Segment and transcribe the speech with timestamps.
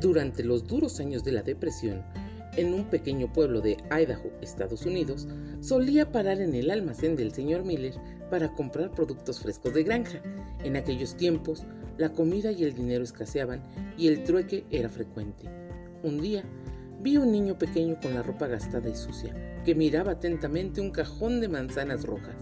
[0.00, 2.04] Durante los duros años de la depresión,
[2.56, 5.26] en un pequeño pueblo de Idaho, Estados Unidos,
[5.60, 7.94] solía parar en el almacén del señor Miller
[8.30, 10.22] para comprar productos frescos de granja.
[10.62, 11.64] En aquellos tiempos,
[11.96, 13.64] la comida y el dinero escaseaban
[13.96, 15.50] y el trueque era frecuente.
[16.04, 16.44] Un día,
[17.02, 21.40] vi un niño pequeño con la ropa gastada y sucia, que miraba atentamente un cajón
[21.40, 22.36] de manzanas rojas.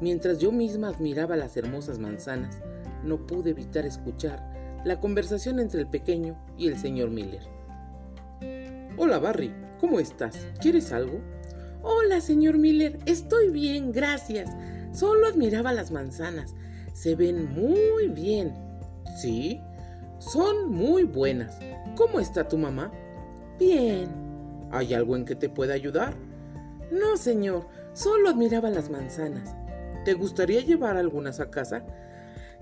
[0.00, 2.62] Mientras yo misma admiraba las hermosas manzanas,
[3.04, 7.42] no pude evitar escuchar la conversación entre el pequeño y el señor Miller.
[8.96, 10.46] Hola Barry, ¿cómo estás?
[10.60, 11.20] ¿Quieres algo?
[11.82, 14.50] Hola, señor Miller, estoy bien, gracias.
[14.92, 16.54] Solo admiraba las manzanas.
[16.92, 18.52] Se ven muy bien.
[19.20, 19.60] Sí,
[20.18, 21.58] son muy buenas.
[21.96, 22.92] ¿Cómo está tu mamá?
[23.58, 24.08] Bien.
[24.70, 26.14] ¿Hay algo en que te pueda ayudar?
[26.90, 29.54] No, señor, solo admiraba las manzanas.
[30.04, 31.84] ¿Te gustaría llevar algunas a casa?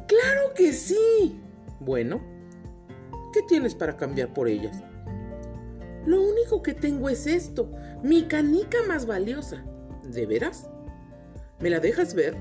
[0.07, 1.41] Claro que sí.
[1.81, 2.21] Bueno,
[3.33, 4.83] ¿qué tienes para cambiar por ellas?
[6.07, 7.71] Lo único que tengo es esto,
[8.03, 9.65] mi canica más valiosa.
[10.05, 10.71] ¿De veras?
[11.61, 12.37] ¿Me la dejas ver?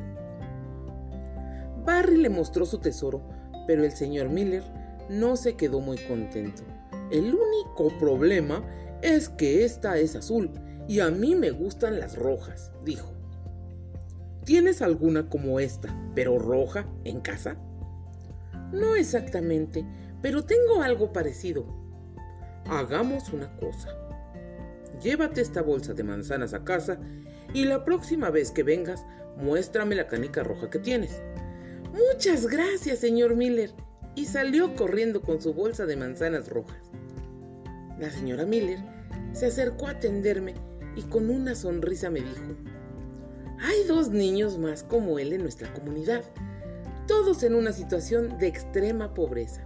[1.83, 3.22] Barry le mostró su tesoro,
[3.67, 4.64] pero el señor Miller
[5.09, 6.64] no se quedó muy contento.
[7.11, 8.64] El único problema
[9.02, 10.52] es que esta es azul
[10.88, 13.11] y a mí me gustan las rojas, dijo.
[14.44, 17.58] ¿Tienes alguna como esta, pero roja, en casa?
[18.76, 19.86] No exactamente,
[20.22, 21.66] pero tengo algo parecido.
[22.68, 23.90] Hagamos una cosa.
[25.02, 27.00] Llévate esta bolsa de manzanas a casa
[27.54, 29.06] y la próxima vez que vengas,
[29.38, 31.22] muéstrame la canica roja que tienes.
[31.94, 33.72] Muchas gracias, señor Miller.
[34.16, 36.92] Y salió corriendo con su bolsa de manzanas rojas.
[38.00, 38.80] La señora Miller
[39.34, 40.54] se acercó a atenderme
[40.95, 42.56] y con una sonrisa me dijo,
[43.60, 46.23] hay dos niños más como él en nuestra comunidad,
[47.08, 49.61] todos en una situación de extrema pobreza.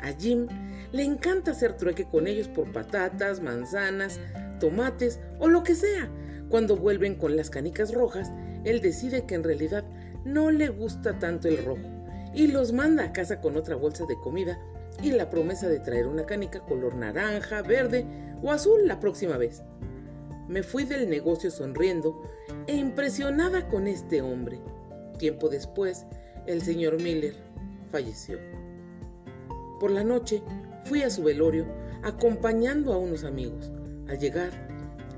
[0.00, 0.48] A Jim
[0.92, 4.18] le encanta hacer trueque con ellos por patatas, manzanas,
[4.58, 6.10] tomates o lo que sea.
[6.48, 8.32] Cuando vuelven con las canicas rojas,
[8.64, 9.84] él decide que en realidad
[10.24, 11.88] no le gusta tanto el rojo
[12.34, 14.58] y los manda a casa con otra bolsa de comida
[15.02, 18.06] y la promesa de traer una canica color naranja, verde
[18.42, 19.62] o azul la próxima vez.
[20.48, 22.20] Me fui del negocio sonriendo
[22.66, 24.60] e impresionada con este hombre.
[25.18, 26.06] Tiempo después,
[26.46, 27.34] el señor Miller
[27.90, 28.38] falleció.
[29.78, 30.42] Por la noche
[30.84, 31.66] fui a su velorio
[32.02, 33.70] acompañando a unos amigos.
[34.08, 34.50] Al llegar,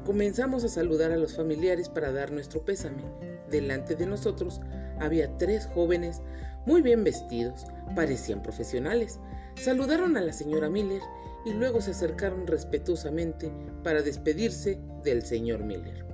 [0.04, 3.02] comenzamos a saludar a los familiares para dar nuestro pésame.
[3.50, 4.60] Delante de nosotros
[5.00, 6.22] había tres jóvenes
[6.66, 9.18] muy bien vestidos, parecían profesionales.
[9.56, 11.02] Saludaron a la señora Miller
[11.44, 16.06] y luego se acercaron respetuosamente para despedirse del señor Miller.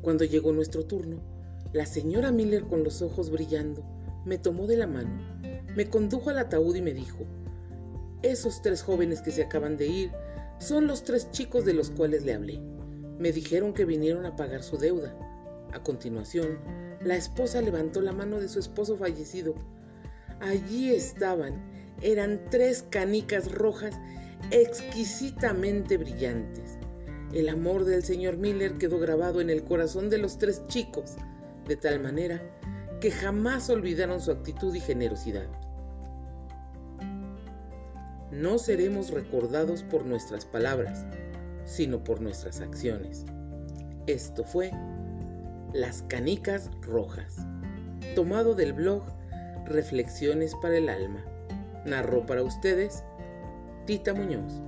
[0.00, 1.20] Cuando llegó nuestro turno,
[1.72, 3.84] la señora Miller con los ojos brillando
[4.24, 5.38] me tomó de la mano
[5.78, 7.24] me condujo al ataúd y me dijo,
[8.22, 10.10] esos tres jóvenes que se acaban de ir
[10.58, 12.60] son los tres chicos de los cuales le hablé.
[13.18, 15.16] Me dijeron que vinieron a pagar su deuda.
[15.72, 16.58] A continuación,
[17.00, 19.54] la esposa levantó la mano de su esposo fallecido.
[20.40, 21.62] Allí estaban,
[22.02, 23.94] eran tres canicas rojas
[24.50, 26.76] exquisitamente brillantes.
[27.32, 31.14] El amor del señor Miller quedó grabado en el corazón de los tres chicos,
[31.68, 32.42] de tal manera
[33.00, 35.46] que jamás olvidaron su actitud y generosidad
[38.30, 41.04] no seremos recordados por nuestras palabras,
[41.64, 43.24] sino por nuestras acciones.
[44.06, 44.70] Esto fue
[45.72, 47.36] Las Canicas Rojas,
[48.14, 49.02] tomado del blog
[49.66, 51.24] Reflexiones para el Alma.
[51.84, 53.02] Narró para ustedes
[53.86, 54.62] Tita Muñoz.